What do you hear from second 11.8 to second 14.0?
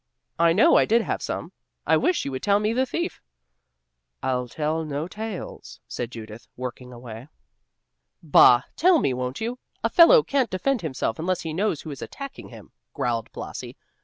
who is attacking him," growled Blasi.